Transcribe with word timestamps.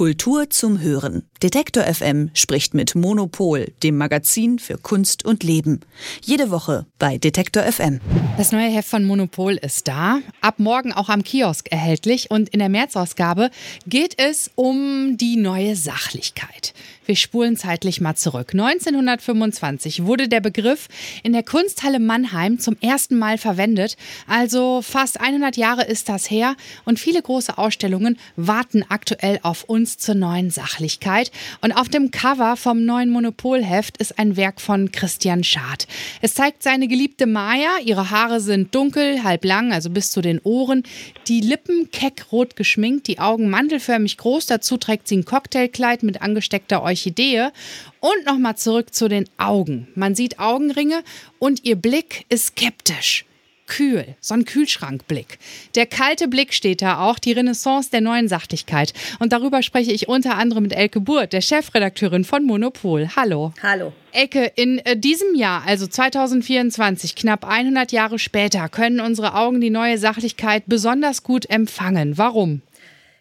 Kultur 0.00 0.48
zum 0.48 0.80
Hören. 0.80 1.29
Detektor 1.42 1.84
FM 1.84 2.28
spricht 2.34 2.74
mit 2.74 2.94
Monopol, 2.94 3.72
dem 3.82 3.96
Magazin 3.96 4.58
für 4.58 4.76
Kunst 4.76 5.24
und 5.24 5.42
Leben. 5.42 5.80
Jede 6.20 6.50
Woche 6.50 6.84
bei 6.98 7.16
Detektor 7.16 7.62
FM. 7.62 7.98
Das 8.36 8.52
neue 8.52 8.68
Heft 8.68 8.90
von 8.90 9.06
Monopol 9.06 9.54
ist 9.54 9.88
da. 9.88 10.18
Ab 10.42 10.58
morgen 10.58 10.92
auch 10.92 11.08
am 11.08 11.24
Kiosk 11.24 11.72
erhältlich. 11.72 12.30
Und 12.30 12.50
in 12.50 12.58
der 12.58 12.68
Märzausgabe 12.68 13.50
geht 13.86 14.20
es 14.20 14.50
um 14.54 15.16
die 15.16 15.36
neue 15.36 15.76
Sachlichkeit. 15.76 16.74
Wir 17.06 17.16
spulen 17.16 17.56
zeitlich 17.56 18.00
mal 18.00 18.14
zurück. 18.14 18.50
1925 18.52 20.04
wurde 20.04 20.28
der 20.28 20.40
Begriff 20.40 20.86
in 21.24 21.32
der 21.32 21.42
Kunsthalle 21.42 21.98
Mannheim 21.98 22.60
zum 22.60 22.76
ersten 22.80 23.18
Mal 23.18 23.36
verwendet. 23.36 23.96
Also 24.28 24.80
fast 24.80 25.20
100 25.20 25.56
Jahre 25.56 25.84
ist 25.86 26.08
das 26.08 26.30
her 26.30 26.54
und 26.84 27.00
viele 27.00 27.20
große 27.20 27.58
Ausstellungen 27.58 28.16
warten 28.36 28.84
aktuell 28.88 29.40
auf 29.42 29.64
uns 29.64 29.98
zur 29.98 30.14
neuen 30.14 30.50
Sachlichkeit. 30.50 31.29
Und 31.60 31.72
auf 31.72 31.88
dem 31.88 32.10
Cover 32.10 32.56
vom 32.56 32.84
neuen 32.84 33.10
Monopolheft 33.10 33.96
ist 33.98 34.18
ein 34.18 34.36
Werk 34.36 34.60
von 34.60 34.92
Christian 34.92 35.44
Schad. 35.44 35.86
Es 36.20 36.34
zeigt 36.34 36.62
seine 36.62 36.88
geliebte 36.88 37.26
Maya. 37.26 37.78
Ihre 37.84 38.10
Haare 38.10 38.40
sind 38.40 38.74
dunkel, 38.74 39.22
halb 39.22 39.44
lang, 39.44 39.72
also 39.72 39.90
bis 39.90 40.10
zu 40.10 40.20
den 40.20 40.40
Ohren. 40.42 40.82
Die 41.28 41.40
Lippen 41.40 41.90
keck 41.90 42.26
rot 42.32 42.56
geschminkt, 42.56 43.06
die 43.06 43.18
Augen 43.18 43.50
mandelförmig 43.50 44.16
groß. 44.16 44.46
Dazu 44.46 44.76
trägt 44.76 45.08
sie 45.08 45.18
ein 45.18 45.24
Cocktailkleid 45.24 46.02
mit 46.02 46.22
angesteckter. 46.22 46.82
Orchidee. 46.82 47.48
Und 48.00 48.26
nochmal 48.26 48.56
zurück 48.56 48.94
zu 48.94 49.08
den 49.08 49.24
Augen. 49.38 49.88
Man 49.94 50.14
sieht 50.14 50.38
Augenringe 50.38 51.02
und 51.38 51.64
ihr 51.64 51.76
Blick 51.76 52.24
ist 52.28 52.48
skeptisch 52.48 53.24
kühl, 53.70 54.16
so 54.20 54.34
ein 54.34 54.44
Kühlschrankblick. 54.44 55.38
Der 55.76 55.86
kalte 55.86 56.28
Blick 56.28 56.52
steht 56.52 56.82
da 56.82 56.98
auch, 56.98 57.18
die 57.18 57.32
Renaissance 57.32 57.90
der 57.90 58.00
neuen 58.00 58.28
Sachlichkeit. 58.28 58.92
Und 59.20 59.32
darüber 59.32 59.62
spreche 59.62 59.92
ich 59.92 60.08
unter 60.08 60.36
anderem 60.36 60.64
mit 60.64 60.72
Elke 60.74 61.00
Burt, 61.00 61.32
der 61.32 61.40
Chefredakteurin 61.40 62.24
von 62.24 62.44
Monopol. 62.44 63.08
Hallo. 63.16 63.54
Hallo. 63.62 63.92
Elke, 64.12 64.50
in 64.56 64.78
äh, 64.80 64.96
diesem 64.96 65.36
Jahr, 65.36 65.62
also 65.66 65.86
2024, 65.86 67.14
knapp 67.14 67.46
100 67.46 67.92
Jahre 67.92 68.18
später, 68.18 68.68
können 68.68 68.98
unsere 68.98 69.34
Augen 69.36 69.60
die 69.60 69.70
neue 69.70 69.98
Sachlichkeit 69.98 70.64
besonders 70.66 71.22
gut 71.22 71.48
empfangen. 71.48 72.18
Warum? 72.18 72.62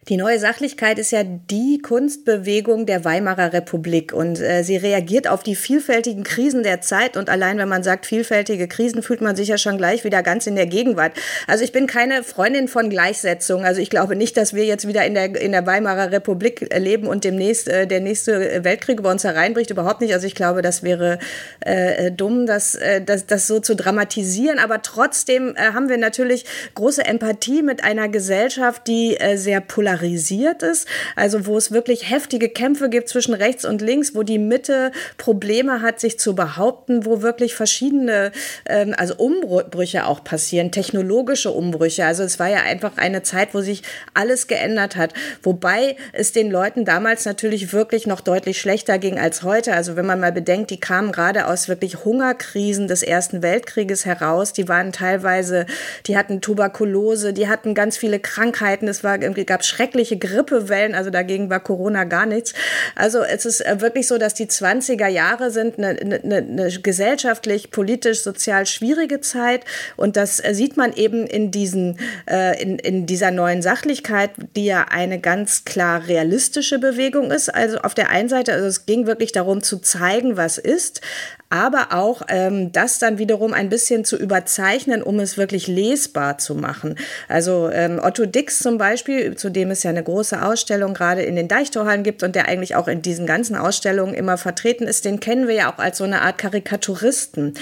Die 0.09 0.17
neue 0.17 0.39
Sachlichkeit 0.39 0.97
ist 0.97 1.11
ja 1.11 1.21
die 1.23 1.77
Kunstbewegung 1.83 2.87
der 2.87 3.05
Weimarer 3.05 3.53
Republik 3.53 4.11
und 4.11 4.39
äh, 4.39 4.63
sie 4.63 4.75
reagiert 4.75 5.27
auf 5.27 5.43
die 5.43 5.55
vielfältigen 5.55 6.23
Krisen 6.23 6.63
der 6.63 6.81
Zeit 6.81 7.15
und 7.15 7.29
allein 7.29 7.59
wenn 7.59 7.69
man 7.69 7.83
sagt 7.83 8.07
vielfältige 8.07 8.67
Krisen, 8.67 9.03
fühlt 9.03 9.21
man 9.21 9.35
sich 9.35 9.49
ja 9.49 9.59
schon 9.59 9.77
gleich 9.77 10.03
wieder 10.03 10.23
ganz 10.23 10.47
in 10.47 10.55
der 10.55 10.65
Gegenwart. 10.65 11.11
Also 11.45 11.63
ich 11.63 11.71
bin 11.71 11.85
keine 11.85 12.23
Freundin 12.23 12.67
von 12.67 12.89
Gleichsetzung. 12.89 13.63
Also 13.63 13.81
ich 13.81 13.91
glaube 13.91 14.15
nicht, 14.15 14.35
dass 14.35 14.55
wir 14.55 14.65
jetzt 14.65 14.87
wieder 14.87 15.05
in 15.05 15.13
der, 15.13 15.39
in 15.39 15.51
der 15.51 15.67
Weimarer 15.67 16.11
Republik 16.11 16.73
leben 16.75 17.05
und 17.05 17.23
demnächst 17.23 17.67
äh, 17.67 17.85
der 17.85 17.99
nächste 17.99 18.63
Weltkrieg 18.63 18.97
über 18.97 19.11
uns 19.11 19.23
hereinbricht. 19.23 19.69
Überhaupt 19.69 20.01
nicht. 20.01 20.15
Also 20.15 20.25
ich 20.25 20.33
glaube, 20.33 20.63
das 20.63 20.81
wäre 20.81 21.19
äh, 21.63 22.07
äh 22.07 22.11
dumm, 22.11 22.47
das, 22.47 22.73
äh, 22.73 22.99
das, 22.99 23.27
das 23.27 23.45
so 23.45 23.59
zu 23.59 23.75
dramatisieren. 23.75 24.57
Aber 24.57 24.81
trotzdem 24.81 25.55
äh, 25.55 25.73
haben 25.73 25.87
wir 25.87 25.99
natürlich 25.99 26.45
große 26.73 27.05
Empathie 27.05 27.61
mit 27.61 27.83
einer 27.83 28.09
Gesellschaft, 28.09 28.87
die 28.87 29.15
äh, 29.15 29.37
sehr 29.37 29.61
polarisiert 29.61 29.98
polarisiert 29.99 30.63
ist, 30.63 30.87
also 31.15 31.45
wo 31.45 31.57
es 31.57 31.71
wirklich 31.71 32.09
heftige 32.09 32.49
Kämpfe 32.49 32.89
gibt 32.89 33.09
zwischen 33.09 33.33
rechts 33.33 33.65
und 33.65 33.81
links, 33.81 34.15
wo 34.15 34.23
die 34.23 34.39
Mitte 34.39 34.91
Probleme 35.17 35.81
hat, 35.81 35.99
sich 35.99 36.19
zu 36.19 36.35
behaupten, 36.35 37.05
wo 37.05 37.21
wirklich 37.21 37.55
verschiedene, 37.55 38.31
ähm, 38.65 38.95
also 38.97 39.15
Umbrüche 39.15 40.05
auch 40.05 40.23
passieren, 40.23 40.71
technologische 40.71 41.51
Umbrüche. 41.51 42.05
Also 42.05 42.23
es 42.23 42.39
war 42.39 42.49
ja 42.49 42.61
einfach 42.61 42.97
eine 42.97 43.23
Zeit, 43.23 43.53
wo 43.53 43.61
sich 43.61 43.83
alles 44.13 44.47
geändert 44.47 44.95
hat, 44.95 45.13
wobei 45.43 45.95
es 46.13 46.31
den 46.31 46.49
Leuten 46.49 46.85
damals 46.85 47.25
natürlich 47.25 47.73
wirklich 47.73 48.07
noch 48.07 48.21
deutlich 48.21 48.59
schlechter 48.59 48.97
ging 48.97 49.19
als 49.19 49.43
heute. 49.43 49.73
Also 49.73 49.95
wenn 49.95 50.05
man 50.05 50.19
mal 50.19 50.31
bedenkt, 50.31 50.71
die 50.71 50.79
kamen 50.79 51.11
gerade 51.11 51.47
aus 51.47 51.67
wirklich 51.67 52.05
Hungerkrisen 52.05 52.87
des 52.87 53.03
Ersten 53.03 53.41
Weltkrieges 53.41 54.05
heraus, 54.05 54.53
die 54.53 54.67
waren 54.67 54.91
teilweise, 54.91 55.65
die 56.07 56.17
hatten 56.17 56.41
Tuberkulose, 56.41 57.33
die 57.33 57.47
hatten 57.47 57.73
ganz 57.73 57.97
viele 57.97 58.19
Krankheiten, 58.19 58.87
es 58.87 59.03
war, 59.03 59.17
gab 59.17 59.65
schreckliche 59.89 60.17
Grippewellen, 60.17 60.93
also 60.93 61.09
dagegen 61.09 61.49
war 61.49 61.59
Corona 61.59 62.03
gar 62.03 62.25
nichts. 62.25 62.53
Also 62.95 63.23
es 63.23 63.45
ist 63.45 63.65
äh, 63.65 63.81
wirklich 63.81 64.07
so, 64.07 64.17
dass 64.17 64.35
die 64.35 64.45
20er 64.45 65.07
Jahre 65.07 65.49
sind 65.49 65.79
eine, 65.79 65.99
eine, 65.99 66.37
eine 66.37 66.69
gesellschaftlich, 66.69 67.71
politisch, 67.71 68.21
sozial 68.21 68.65
schwierige 68.67 69.19
Zeit 69.21 69.65
und 69.97 70.15
das 70.15 70.43
äh, 70.43 70.53
sieht 70.53 70.77
man 70.77 70.93
eben 70.93 71.25
in 71.25 71.49
diesen, 71.49 71.97
äh, 72.29 72.61
in, 72.61 72.77
in 72.77 73.05
dieser 73.07 73.31
neuen 73.31 73.61
Sachlichkeit, 73.63 74.31
die 74.55 74.65
ja 74.65 74.85
eine 74.89 75.19
ganz 75.19 75.65
klar 75.65 76.07
realistische 76.07 76.77
Bewegung 76.77 77.31
ist. 77.31 77.49
Also 77.49 77.79
auf 77.79 77.95
der 77.95 78.09
einen 78.09 78.29
Seite, 78.29 78.53
also 78.53 78.67
es 78.67 78.85
ging 78.85 79.07
wirklich 79.07 79.31
darum 79.31 79.63
zu 79.63 79.79
zeigen, 79.79 80.37
was 80.37 80.59
ist, 80.59 81.01
aber 81.49 81.87
auch 81.91 82.21
ähm, 82.27 82.71
das 82.71 82.99
dann 82.99 83.17
wiederum 83.17 83.53
ein 83.53 83.69
bisschen 83.69 84.05
zu 84.05 84.17
überzeichnen, 84.17 85.01
um 85.01 85.19
es 85.19 85.37
wirklich 85.37 85.65
lesbar 85.65 86.37
zu 86.37 86.53
machen. 86.53 86.95
Also 87.27 87.69
ähm, 87.71 87.99
Otto 88.01 88.27
Dix 88.27 88.59
zum 88.59 88.77
Beispiel, 88.77 89.35
zu 89.35 89.49
dem 89.49 89.71
es 89.71 89.81
ja 89.81 89.89
eine 89.89 90.03
große 90.03 90.43
Ausstellung 90.43 90.93
gerade 90.93 91.23
in 91.23 91.35
den 91.35 91.47
Deichtorhallen 91.47 92.03
gibt 92.03 92.21
und 92.21 92.35
der 92.35 92.47
eigentlich 92.47 92.75
auch 92.75 92.87
in 92.87 93.01
diesen 93.01 93.25
ganzen 93.25 93.55
Ausstellungen 93.55 94.13
immer 94.13 94.37
vertreten 94.37 94.87
ist, 94.87 95.05
den 95.05 95.19
kennen 95.19 95.47
wir 95.47 95.55
ja 95.55 95.73
auch 95.73 95.79
als 95.79 95.97
so 95.97 96.03
eine 96.03 96.21
Art 96.21 96.37
Karikaturisten. 96.37 97.55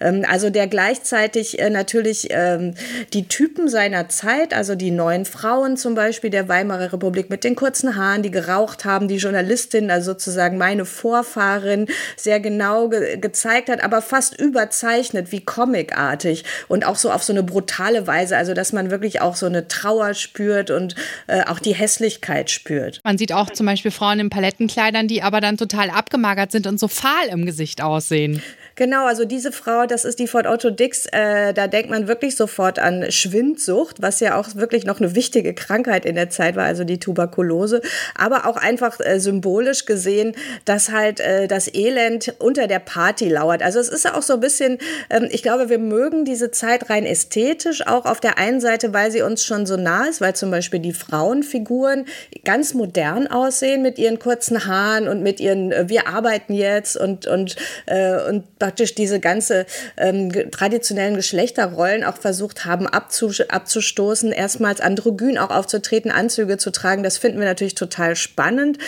Ähm, 0.00 0.24
also 0.26 0.48
der 0.48 0.66
gleichzeitig 0.66 1.58
äh, 1.58 1.68
natürlich 1.68 2.28
ähm, 2.30 2.74
die 3.12 3.28
Typen 3.28 3.68
seiner 3.68 4.08
Zeit, 4.08 4.54
also 4.54 4.74
die 4.74 4.90
neuen 4.90 5.26
Frauen 5.26 5.76
zum 5.76 5.94
Beispiel 5.94 6.30
der 6.30 6.48
Weimarer 6.48 6.94
Republik 6.94 7.28
mit 7.28 7.44
den 7.44 7.56
kurzen 7.56 7.96
Haaren, 7.96 8.22
die 8.22 8.30
geraucht 8.30 8.86
haben, 8.86 9.06
die 9.06 9.16
Journalistin, 9.16 9.90
also 9.90 10.12
sozusagen 10.12 10.56
meine 10.56 10.86
Vorfahrin, 10.86 11.88
sehr 12.16 12.40
genau 12.40 12.88
ge 12.88 13.18
gezeigt 13.34 13.68
hat, 13.68 13.82
aber 13.82 14.00
fast 14.00 14.40
überzeichnet, 14.40 15.32
wie 15.32 15.40
comicartig 15.40 16.44
und 16.68 16.86
auch 16.86 16.94
so 16.94 17.10
auf 17.10 17.24
so 17.24 17.32
eine 17.32 17.42
brutale 17.42 18.06
Weise, 18.06 18.36
also 18.36 18.54
dass 18.54 18.72
man 18.72 18.92
wirklich 18.92 19.20
auch 19.20 19.34
so 19.34 19.46
eine 19.46 19.66
Trauer 19.66 20.14
spürt 20.14 20.70
und 20.70 20.94
äh, 21.26 21.42
auch 21.44 21.58
die 21.58 21.74
Hässlichkeit 21.74 22.48
spürt. 22.50 23.00
Man 23.02 23.18
sieht 23.18 23.32
auch 23.32 23.50
zum 23.50 23.66
Beispiel 23.66 23.90
Frauen 23.90 24.20
in 24.20 24.30
Palettenkleidern, 24.30 25.08
die 25.08 25.22
aber 25.22 25.40
dann 25.40 25.56
total 25.56 25.90
abgemagert 25.90 26.52
sind 26.52 26.68
und 26.68 26.78
so 26.78 26.86
fahl 26.86 27.26
im 27.30 27.44
Gesicht 27.44 27.82
aussehen. 27.82 28.40
Genau, 28.76 29.06
also 29.06 29.24
diese 29.24 29.52
Frau, 29.52 29.86
das 29.86 30.04
ist 30.04 30.18
die 30.18 30.26
von 30.26 30.46
Otto 30.46 30.70
Dix, 30.70 31.06
äh, 31.12 31.54
da 31.54 31.68
denkt 31.68 31.90
man 31.90 32.08
wirklich 32.08 32.34
sofort 32.34 32.80
an 32.80 33.10
Schwindsucht, 33.10 34.02
was 34.02 34.18
ja 34.18 34.36
auch 34.36 34.56
wirklich 34.56 34.84
noch 34.84 34.98
eine 35.00 35.14
wichtige 35.14 35.54
Krankheit 35.54 36.04
in 36.04 36.16
der 36.16 36.28
Zeit 36.28 36.56
war, 36.56 36.64
also 36.64 36.82
die 36.82 36.98
Tuberkulose, 36.98 37.82
aber 38.16 38.46
auch 38.46 38.56
einfach 38.56 38.98
äh, 38.98 39.20
symbolisch 39.20 39.84
gesehen, 39.84 40.34
dass 40.64 40.90
halt 40.90 41.20
äh, 41.20 41.46
das 41.46 41.72
Elend 41.72 42.34
unter 42.40 42.66
der 42.66 42.80
Party 42.80 43.28
lauert. 43.28 43.62
Also 43.62 43.78
es 43.78 43.88
ist 43.88 44.06
ja 44.06 44.16
auch 44.16 44.22
so 44.22 44.34
ein 44.34 44.40
bisschen, 44.40 44.78
ähm, 45.08 45.28
ich 45.30 45.44
glaube, 45.44 45.68
wir 45.68 45.78
mögen 45.78 46.24
diese 46.24 46.50
Zeit 46.50 46.90
rein 46.90 47.06
ästhetisch, 47.06 47.86
auch 47.86 48.06
auf 48.06 48.18
der 48.18 48.38
einen 48.38 48.60
Seite, 48.60 48.92
weil 48.92 49.12
sie 49.12 49.22
uns 49.22 49.44
schon 49.44 49.66
so 49.66 49.76
nah 49.76 50.06
ist, 50.06 50.20
weil 50.20 50.34
zum 50.34 50.50
Beispiel 50.50 50.80
die 50.80 50.94
Frauenfiguren 50.94 52.06
ganz 52.44 52.74
modern 52.74 53.28
aussehen 53.28 53.82
mit 53.82 54.00
ihren 54.00 54.18
kurzen 54.18 54.66
Haaren 54.66 55.06
und 55.06 55.22
mit 55.22 55.38
ihren, 55.38 55.70
äh, 55.70 55.88
wir 55.88 56.08
arbeiten 56.08 56.54
jetzt 56.54 56.96
und, 56.96 57.28
und, 57.28 57.54
äh, 57.86 58.20
und 58.28 58.44
praktisch 58.64 58.94
diese 58.94 59.20
ganze 59.20 59.66
ähm, 59.98 60.32
traditionellen 60.50 61.16
Geschlechterrollen 61.16 62.02
auch 62.02 62.16
versucht 62.16 62.64
haben 62.64 62.86
abzustoßen, 62.86 64.32
erstmals 64.32 64.80
androgyn 64.80 65.36
auch 65.36 65.50
aufzutreten, 65.50 66.10
Anzüge 66.10 66.56
zu 66.56 66.70
tragen. 66.70 67.02
Das 67.02 67.18
finden 67.18 67.40
wir 67.40 67.44
natürlich 67.44 67.74
total 67.74 68.16
spannend. 68.16 68.78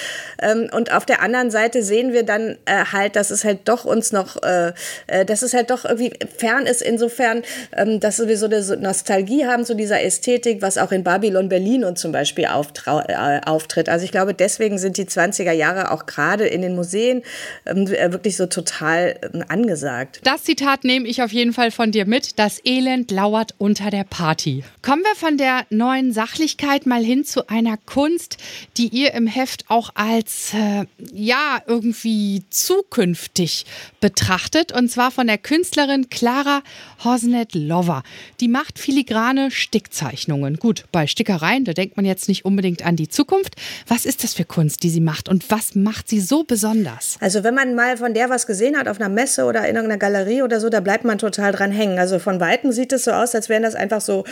Ähm, 0.40 0.70
und 0.72 0.92
auf 0.92 1.04
der 1.04 1.20
anderen 1.20 1.50
Seite 1.50 1.82
sehen 1.82 2.14
wir 2.14 2.22
dann 2.22 2.56
äh, 2.64 2.86
halt, 2.90 3.16
dass 3.16 3.30
es 3.30 3.44
halt 3.44 3.68
doch 3.68 3.84
uns 3.84 4.12
noch, 4.12 4.42
äh, 4.42 4.72
äh 5.08 5.26
dass 5.26 5.42
es 5.42 5.52
halt 5.52 5.68
doch 5.68 5.84
irgendwie 5.84 6.14
fern 6.38 6.64
ist, 6.64 6.80
insofern, 6.80 7.42
ähm, 7.76 8.00
dass 8.00 8.18
wir 8.18 8.38
so 8.38 8.46
eine 8.46 8.62
Nostalgie 8.78 9.44
haben 9.44 9.66
zu 9.66 9.74
dieser 9.74 10.02
Ästhetik, 10.02 10.62
was 10.62 10.78
auch 10.78 10.90
in 10.90 11.04
Babylon 11.04 11.50
Berlin 11.50 11.84
und 11.84 11.98
zum 11.98 12.12
Beispiel 12.12 12.44
äh, 12.44 13.40
auftritt. 13.44 13.90
Also 13.90 14.06
ich 14.06 14.10
glaube, 14.10 14.32
deswegen 14.32 14.78
sind 14.78 14.96
die 14.96 15.04
20er 15.04 15.52
Jahre 15.52 15.90
auch 15.90 16.06
gerade 16.06 16.46
in 16.46 16.62
den 16.62 16.74
Museen 16.74 17.22
ähm, 17.66 17.90
wirklich 17.90 18.38
so 18.38 18.46
total 18.46 19.16
ähm, 19.34 19.44
angesagt. 19.66 20.20
Das 20.22 20.44
Zitat 20.44 20.84
nehme 20.84 21.08
ich 21.08 21.22
auf 21.22 21.32
jeden 21.32 21.52
Fall 21.52 21.70
von 21.70 21.90
dir 21.90 22.06
mit. 22.06 22.38
Das 22.38 22.60
Elend 22.64 23.10
lauert 23.10 23.54
unter 23.58 23.90
der 23.90 24.04
Party. 24.04 24.62
Kommen 24.82 25.02
wir 25.02 25.16
von 25.16 25.36
der 25.36 25.66
neuen 25.70 26.12
Sachlichkeit 26.12 26.86
mal 26.86 27.02
hin 27.02 27.24
zu 27.24 27.48
einer 27.48 27.76
Kunst, 27.76 28.36
die 28.76 28.88
ihr 28.88 29.12
im 29.14 29.26
Heft 29.26 29.64
auch 29.68 29.90
als, 29.94 30.54
äh, 30.54 30.84
ja, 31.12 31.60
irgendwie 31.66 32.44
zukünftig 32.50 33.66
betrachtet. 34.00 34.70
Und 34.70 34.88
zwar 34.90 35.10
von 35.10 35.26
der 35.26 35.38
Künstlerin 35.38 36.08
Clara 36.10 36.62
Hosnet-Lover. 37.04 38.02
Die 38.40 38.48
macht 38.48 38.78
filigrane 38.78 39.50
Stickzeichnungen. 39.50 40.56
Gut, 40.56 40.84
bei 40.92 41.06
Stickereien, 41.06 41.64
da 41.64 41.72
denkt 41.72 41.96
man 41.96 42.06
jetzt 42.06 42.28
nicht 42.28 42.44
unbedingt 42.44 42.84
an 42.84 42.96
die 42.96 43.08
Zukunft. 43.08 43.56
Was 43.88 44.06
ist 44.06 44.22
das 44.22 44.34
für 44.34 44.44
Kunst, 44.44 44.82
die 44.84 44.90
sie 44.90 45.00
macht 45.00 45.28
und 45.28 45.50
was 45.50 45.74
macht 45.74 46.08
sie 46.08 46.20
so 46.20 46.44
besonders? 46.44 47.16
Also 47.20 47.42
wenn 47.42 47.54
man 47.54 47.74
mal 47.74 47.96
von 47.96 48.14
der 48.14 48.30
was 48.30 48.46
gesehen 48.46 48.76
hat 48.76 48.88
auf 48.88 49.00
einer 49.00 49.08
Messe 49.08 49.44
oder 49.44 49.55
oder 49.56 49.66
in 49.68 49.76
irgendeiner 49.76 49.98
Galerie 49.98 50.42
oder 50.42 50.60
so, 50.60 50.68
da 50.68 50.80
bleibt 50.80 51.04
man 51.04 51.18
total 51.18 51.52
dran 51.52 51.70
hängen. 51.70 51.98
Also 51.98 52.18
von 52.18 52.40
Weitem 52.40 52.72
sieht 52.72 52.92
es 52.92 53.04
so 53.04 53.12
aus, 53.12 53.34
als 53.34 53.48
wären 53.48 53.62
das 53.62 53.74
einfach 53.74 54.00
so 54.00 54.24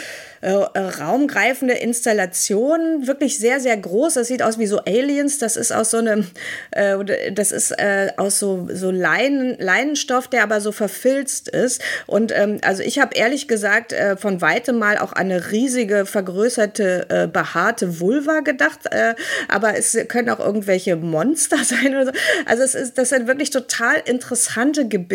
äh, 0.43 0.50
raumgreifende 0.50 1.75
Installationen, 1.75 3.06
wirklich 3.06 3.38
sehr, 3.38 3.61
sehr 3.61 3.76
groß. 3.76 4.15
Das 4.15 4.29
sieht 4.29 4.43
aus 4.43 4.59
wie 4.59 4.67
so 4.67 4.81
Aliens. 4.81 5.38
Das 5.38 5.56
ist 5.56 5.73
aus 5.73 5.91
so 5.91 5.99
einem, 5.99 6.26
äh, 6.73 6.97
das 7.32 7.53
ist 7.53 7.71
äh, 7.73 8.12
aus 8.17 8.38
so, 8.38 8.69
so 8.71 8.91
Leinen, 8.91 9.56
Leinenstoff, 9.59 10.29
der 10.29 10.43
aber 10.43 10.61
so 10.61 10.73
verfilzt 10.73 11.49
ist. 11.49 11.81
Und 12.06 12.32
ähm, 12.37 12.59
also 12.62 12.82
ich 12.82 12.99
habe 12.99 13.17
ehrlich 13.17 13.49
gesagt 13.49 13.93
äh, 13.93 14.17
von 14.17 14.43
weitem 14.43 14.79
mal 14.79 14.99
auch 14.99 15.12
eine 15.12 15.50
riesige, 15.53 16.05
vergrößerte, 16.05 17.06
äh, 17.09 17.26
behaarte 17.26 18.00
Vulva 18.00 18.41
gedacht. 18.41 18.81
Äh, 18.91 19.15
aber 19.49 19.76
es 19.79 19.97
können 20.09 20.29
auch 20.29 20.41
irgendwelche 20.41 20.97
Monster 20.97 21.59
sein 21.65 21.94
oder 21.94 22.06
so. 22.06 22.12
Also 22.44 22.62
es 22.62 22.75
ist, 22.75 22.99
das 22.99 23.09
sind 23.09 23.26
wirklich 23.26 23.49
total 23.50 24.03
interessante 24.05 24.87
Gebilde. 24.87 25.13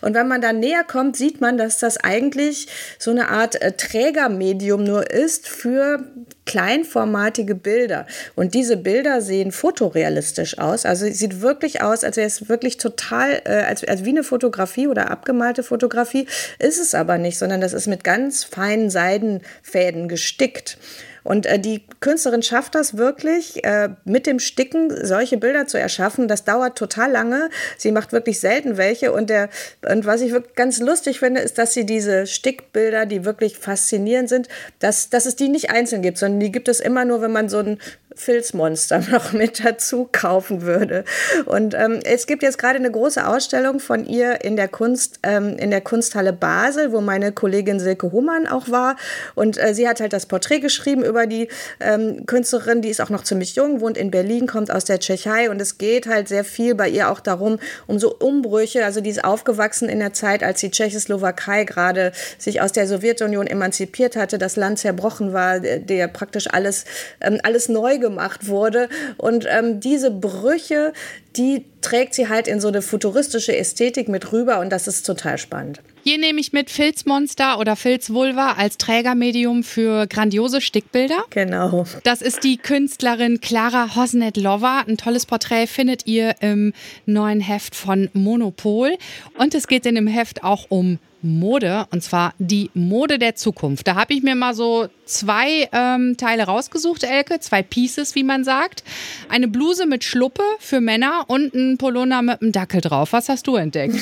Und 0.00 0.14
wenn 0.14 0.28
man 0.28 0.40
da 0.40 0.52
näher 0.52 0.84
kommt, 0.84 1.16
sieht 1.16 1.40
man, 1.40 1.58
dass 1.58 1.78
das 1.78 1.96
eigentlich 1.98 2.68
so 2.98 3.10
eine 3.10 3.28
Art 3.28 3.60
äh, 3.60 3.72
Trägermedium 3.72 4.84
nur 4.84 5.10
ist 5.10 5.48
für 5.48 6.04
kleinformatige 6.46 7.54
Bilder. 7.54 8.06
Und 8.34 8.54
diese 8.54 8.76
Bilder 8.76 9.20
sehen 9.20 9.52
fotorealistisch 9.52 10.58
aus. 10.58 10.86
Also 10.86 11.06
es 11.06 11.18
sieht 11.18 11.40
wirklich 11.42 11.82
aus, 11.82 12.04
als 12.04 12.16
wäre 12.16 12.26
es 12.26 12.48
wirklich 12.48 12.78
total, 12.78 13.42
äh, 13.44 13.64
als, 13.66 13.84
als 13.84 14.04
wie 14.04 14.10
eine 14.10 14.24
Fotografie 14.24 14.86
oder 14.86 15.10
abgemalte 15.10 15.62
Fotografie. 15.62 16.26
Ist 16.58 16.80
es 16.80 16.94
aber 16.94 17.18
nicht, 17.18 17.38
sondern 17.38 17.60
das 17.60 17.72
ist 17.72 17.88
mit 17.88 18.04
ganz 18.04 18.44
feinen 18.44 18.90
Seidenfäden 18.90 20.08
gestickt. 20.08 20.78
Und 21.26 21.44
äh, 21.44 21.58
die 21.58 21.82
Künstlerin 22.00 22.42
schafft 22.42 22.76
das 22.76 22.96
wirklich, 22.96 23.64
äh, 23.64 23.88
mit 24.04 24.26
dem 24.26 24.38
Sticken 24.38 24.92
solche 25.04 25.36
Bilder 25.36 25.66
zu 25.66 25.76
erschaffen. 25.76 26.28
Das 26.28 26.44
dauert 26.44 26.78
total 26.78 27.10
lange. 27.10 27.50
Sie 27.76 27.90
macht 27.90 28.12
wirklich 28.12 28.38
selten 28.38 28.76
welche. 28.76 29.12
Und, 29.12 29.28
der, 29.28 29.48
und 29.90 30.06
was 30.06 30.20
ich 30.20 30.30
wirklich 30.30 30.54
ganz 30.54 30.78
lustig 30.78 31.18
finde, 31.18 31.40
ist, 31.40 31.58
dass 31.58 31.74
sie 31.74 31.84
diese 31.84 32.26
Stickbilder, 32.26 33.06
die 33.06 33.24
wirklich 33.24 33.58
faszinierend 33.58 34.28
sind, 34.28 34.48
dass, 34.78 35.10
dass 35.10 35.26
es 35.26 35.34
die 35.34 35.48
nicht 35.48 35.70
einzeln 35.70 36.00
gibt, 36.00 36.18
sondern 36.18 36.38
die 36.38 36.52
gibt 36.52 36.68
es 36.68 36.78
immer 36.78 37.04
nur, 37.04 37.22
wenn 37.22 37.32
man 37.32 37.48
so 37.48 37.58
ein 37.58 37.78
Filzmonster 38.16 38.98
noch 39.10 39.32
mit 39.32 39.64
dazu 39.64 40.08
kaufen 40.10 40.62
würde. 40.62 41.04
Und 41.44 41.74
ähm, 41.74 42.00
es 42.04 42.26
gibt 42.26 42.42
jetzt 42.42 42.58
gerade 42.58 42.76
eine 42.76 42.90
große 42.90 43.26
Ausstellung 43.26 43.78
von 43.78 44.06
ihr 44.06 44.44
in 44.44 44.56
der 44.56 44.68
Kunst, 44.68 45.20
ähm, 45.22 45.56
in 45.58 45.70
der 45.70 45.82
Kunsthalle 45.82 46.32
Basel, 46.32 46.92
wo 46.92 47.00
meine 47.00 47.32
Kollegin 47.32 47.78
Silke 47.78 48.10
Humann 48.10 48.46
auch 48.46 48.70
war. 48.70 48.96
Und 49.34 49.62
äh, 49.62 49.74
sie 49.74 49.88
hat 49.88 50.00
halt 50.00 50.12
das 50.12 50.26
Porträt 50.26 50.60
geschrieben 50.60 51.04
über 51.04 51.15
die 51.24 51.48
ähm, 51.80 52.26
Künstlerin, 52.26 52.82
die 52.82 52.90
ist 52.90 53.00
auch 53.00 53.08
noch 53.08 53.24
ziemlich 53.24 53.56
jung, 53.56 53.80
wohnt 53.80 53.96
in 53.96 54.10
Berlin, 54.10 54.46
kommt 54.46 54.70
aus 54.70 54.84
der 54.84 55.00
Tschechei 55.00 55.48
und 55.48 55.58
es 55.58 55.78
geht 55.78 56.06
halt 56.06 56.28
sehr 56.28 56.44
viel 56.44 56.74
bei 56.74 56.90
ihr 56.90 57.10
auch 57.10 57.20
darum, 57.20 57.58
um 57.86 57.98
so 57.98 58.14
Umbrüche. 58.14 58.84
Also 58.84 59.00
die 59.00 59.08
ist 59.08 59.24
aufgewachsen 59.24 59.88
in 59.88 60.00
der 60.00 60.12
Zeit, 60.12 60.42
als 60.42 60.60
die 60.60 60.70
Tschechoslowakei 60.70 61.64
gerade 61.64 62.12
sich 62.36 62.60
aus 62.60 62.72
der 62.72 62.86
Sowjetunion 62.86 63.46
emanzipiert 63.46 64.16
hatte, 64.16 64.36
das 64.36 64.56
Land 64.56 64.78
zerbrochen 64.78 65.32
war, 65.32 65.60
der, 65.60 65.78
der 65.78 66.08
praktisch 66.08 66.48
alles, 66.52 66.84
ähm, 67.22 67.38
alles 67.42 67.70
neu 67.70 67.98
gemacht 67.98 68.48
wurde. 68.48 68.88
Und 69.16 69.46
ähm, 69.48 69.80
diese 69.80 70.10
Brüche, 70.10 70.92
die 71.36 71.64
trägt 71.80 72.14
sie 72.14 72.28
halt 72.28 72.48
in 72.48 72.60
so 72.60 72.68
eine 72.68 72.82
futuristische 72.82 73.56
Ästhetik 73.56 74.08
mit 74.08 74.32
rüber 74.32 74.60
und 74.60 74.70
das 74.70 74.88
ist 74.88 75.04
total 75.04 75.38
spannend. 75.38 75.80
Hier 76.02 76.18
nehme 76.18 76.40
ich 76.40 76.52
mit 76.52 76.70
Filzmonster 76.70 77.58
oder 77.58 77.74
Filzvulva 77.74 78.52
als 78.52 78.78
Trägermedium 78.78 79.62
für 79.62 80.06
grandiose 80.06 80.60
Stickbilder. 80.60 81.24
Genau. 81.30 81.84
Das 82.04 82.22
ist 82.22 82.44
die 82.44 82.56
Künstlerin 82.58 83.40
Clara 83.40 83.96
Hosnet-Lover. 83.96 84.84
Ein 84.86 84.96
tolles 84.96 85.26
Porträt 85.26 85.66
findet 85.66 86.06
ihr 86.06 86.34
im 86.40 86.72
neuen 87.06 87.40
Heft 87.40 87.74
von 87.74 88.08
Monopol. 88.12 88.96
Und 89.36 89.54
es 89.54 89.66
geht 89.66 89.84
in 89.84 89.96
dem 89.96 90.06
Heft 90.06 90.44
auch 90.44 90.66
um 90.68 90.98
Mode 91.22 91.86
und 91.92 92.02
zwar 92.02 92.34
die 92.38 92.70
Mode 92.74 93.18
der 93.18 93.34
Zukunft. 93.34 93.86
Da 93.88 93.94
habe 93.94 94.14
ich 94.14 94.22
mir 94.22 94.34
mal 94.34 94.54
so 94.54 94.88
zwei 95.06 95.68
ähm, 95.72 96.16
Teile 96.16 96.44
rausgesucht, 96.44 97.04
Elke, 97.04 97.40
zwei 97.40 97.62
Pieces, 97.62 98.14
wie 98.14 98.24
man 98.24 98.44
sagt. 98.44 98.82
Eine 99.28 99.48
Bluse 99.48 99.86
mit 99.86 100.04
Schluppe 100.04 100.42
für 100.58 100.80
Männer 100.80 101.24
und 101.28 101.54
ein 101.54 101.78
Polunder 101.78 102.22
mit 102.22 102.42
einem 102.42 102.52
Dackel 102.52 102.80
drauf. 102.80 103.12
Was 103.12 103.28
hast 103.28 103.46
du 103.46 103.56
entdeckt? 103.56 103.96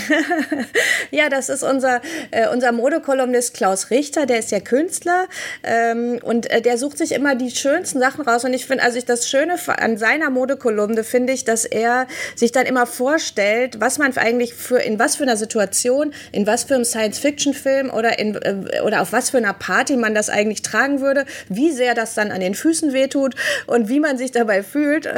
ja, 1.10 1.28
das 1.28 1.48
ist 1.48 1.62
unser, 1.62 2.00
äh, 2.30 2.48
unser 2.48 2.72
Modekolumnist 2.72 3.54
Klaus 3.54 3.90
Richter, 3.90 4.26
der 4.26 4.38
ist 4.38 4.50
ja 4.50 4.60
Künstler 4.60 5.26
ähm, 5.62 6.18
und 6.22 6.50
äh, 6.50 6.62
der 6.62 6.78
sucht 6.78 6.98
sich 6.98 7.12
immer 7.12 7.34
die 7.34 7.50
schönsten 7.50 8.00
Sachen 8.00 8.22
raus. 8.22 8.44
Und 8.44 8.54
ich 8.54 8.66
finde, 8.66 8.82
also 8.82 8.98
ich 8.98 9.04
das 9.04 9.28
Schöne 9.28 9.56
an 9.66 9.98
seiner 9.98 10.30
Modekolumne 10.30 11.04
finde 11.04 11.32
ich, 11.32 11.44
dass 11.44 11.64
er 11.64 12.06
sich 12.34 12.52
dann 12.52 12.66
immer 12.66 12.86
vorstellt, 12.86 13.80
was 13.80 13.98
man 13.98 14.16
eigentlich 14.16 14.54
für 14.54 14.78
in 14.78 14.98
was 14.98 15.16
für 15.16 15.24
einer 15.24 15.36
Situation, 15.36 16.12
in 16.32 16.46
was 16.46 16.64
für 16.64 16.74
einem 16.74 16.84
Science-Fiction-Film 17.04 17.90
oder 17.90 18.18
in 18.18 18.34
äh, 18.34 18.80
oder 18.84 19.02
auf 19.02 19.12
was 19.12 19.30
für 19.30 19.38
einer 19.38 19.52
Party 19.52 19.96
man 19.96 20.14
das 20.14 20.30
eigentlich 20.30 20.62
tragen 20.62 21.00
würde, 21.00 21.24
wie 21.48 21.72
sehr 21.72 21.94
das 21.94 22.14
dann 22.14 22.30
an 22.30 22.40
den 22.40 22.54
Füßen 22.54 22.92
wehtut 22.92 23.34
und 23.66 23.88
wie 23.88 24.00
man 24.00 24.16
sich 24.18 24.32
dabei 24.32 24.62
fühlt. 24.62 25.08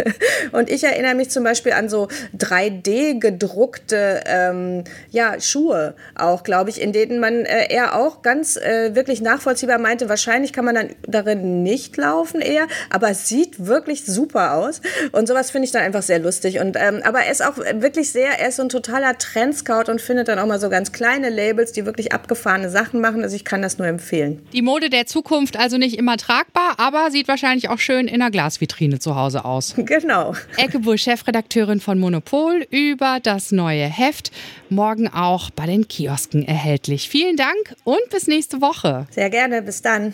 und 0.52 0.70
ich 0.70 0.84
erinnere 0.84 1.14
mich 1.14 1.30
zum 1.30 1.44
Beispiel 1.44 1.72
an 1.72 1.88
so 1.88 2.08
3D 2.36 3.18
gedruckte 3.18 4.20
ähm, 4.26 4.84
ja, 5.10 5.40
Schuhe 5.40 5.94
auch, 6.16 6.42
glaube 6.42 6.70
ich, 6.70 6.80
in 6.80 6.92
denen 6.92 7.20
man 7.20 7.44
äh, 7.44 7.72
eher 7.72 7.96
auch 7.96 8.22
ganz 8.22 8.56
äh, 8.56 8.94
wirklich 8.94 9.20
nachvollziehbar 9.20 9.78
meinte, 9.78 10.08
wahrscheinlich 10.08 10.52
kann 10.52 10.64
man 10.64 10.74
dann 10.74 10.90
darin 11.06 11.62
nicht 11.62 11.96
laufen 11.96 12.40
eher, 12.40 12.66
aber 12.90 13.10
es 13.10 13.28
sieht 13.28 13.66
wirklich 13.66 14.04
super 14.04 14.54
aus. 14.54 14.80
Und 15.12 15.28
sowas 15.28 15.50
finde 15.50 15.66
ich 15.66 15.72
dann 15.72 15.82
einfach 15.82 16.02
sehr 16.02 16.18
lustig. 16.18 16.58
Und, 16.60 16.76
ähm, 16.78 17.00
aber 17.04 17.20
er 17.20 17.32
ist 17.32 17.44
auch 17.44 17.56
wirklich 17.56 18.12
sehr, 18.12 18.38
er 18.38 18.48
ist 18.48 18.56
so 18.56 18.62
ein 18.62 18.68
totaler 18.68 19.16
Trendscout 19.18 19.90
und 19.90 20.00
findet 20.00 20.28
dann 20.28 20.38
auch 20.38 20.46
mal 20.46 20.60
so 20.60 20.68
ganz 20.68 20.92
kleine 21.28 21.34
Labels, 21.34 21.72
die 21.72 21.86
wirklich 21.86 22.12
abgefahrene 22.12 22.70
Sachen 22.70 23.00
machen. 23.00 23.22
Also 23.22 23.36
ich 23.36 23.44
kann 23.44 23.62
das 23.62 23.78
nur 23.78 23.86
empfehlen. 23.86 24.40
Die 24.52 24.62
Mode 24.62 24.90
der 24.90 25.06
Zukunft 25.06 25.56
also 25.56 25.78
nicht 25.78 25.98
immer 25.98 26.16
tragbar, 26.16 26.74
aber 26.78 27.10
sieht 27.10 27.28
wahrscheinlich 27.28 27.68
auch 27.68 27.78
schön 27.78 28.08
in 28.08 28.20
der 28.20 28.30
Glasvitrine 28.30 28.98
zu 28.98 29.14
Hause 29.16 29.44
aus. 29.44 29.74
Genau. 29.98 30.34
Ecke 30.58 30.80
Bull, 30.80 30.98
Chefredakteurin 30.98 31.80
von 31.80 31.98
Monopol, 31.98 32.66
über 32.70 33.18
das 33.22 33.52
neue 33.52 33.84
Heft. 33.84 34.30
Morgen 34.68 35.08
auch 35.08 35.50
bei 35.50 35.66
den 35.66 35.88
Kiosken 35.88 36.46
erhältlich. 36.46 37.08
Vielen 37.08 37.36
Dank 37.36 37.74
und 37.84 37.98
bis 38.10 38.26
nächste 38.26 38.60
Woche. 38.60 39.06
Sehr 39.10 39.30
gerne, 39.30 39.62
bis 39.62 39.80
dann. 39.82 40.12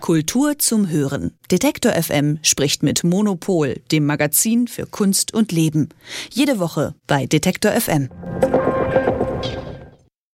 Kultur 0.00 0.58
zum 0.58 0.88
Hören. 0.88 1.32
Detektor 1.52 1.92
FM 1.92 2.40
spricht 2.42 2.82
mit 2.82 3.04
Monopol, 3.04 3.76
dem 3.92 4.06
Magazin 4.06 4.66
für 4.66 4.86
Kunst 4.86 5.32
und 5.32 5.52
Leben. 5.52 5.90
Jede 6.32 6.58
Woche 6.58 6.94
bei 7.06 7.26
Detektor 7.26 7.72
FM. 7.72 8.08